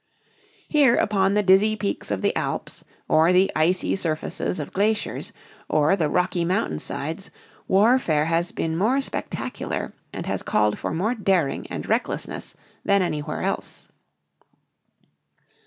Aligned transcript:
Here 0.67 0.95
upon 0.95 1.35
the 1.35 1.43
dizzy 1.43 1.75
peaks 1.75 2.09
of 2.09 2.23
the 2.23 2.35
Alps, 2.35 2.83
or 3.07 3.31
the 3.31 3.51
icy 3.55 3.95
surfaces 3.95 4.59
of 4.59 4.73
glaciers, 4.73 5.31
or 5.69 5.95
the 5.95 6.09
rocky 6.09 6.43
mountain 6.43 6.79
sides, 6.79 7.29
warfare 7.67 8.25
has 8.25 8.51
been 8.51 8.75
more 8.75 8.99
spectacular 8.99 9.93
and 10.11 10.25
has 10.25 10.41
called 10.41 10.79
for 10.79 10.91
more 10.91 11.13
daring 11.13 11.67
and 11.67 11.87
recklessness 11.87 12.57
than 12.83 13.03
anywhere 13.03 13.43
else. 13.43 13.89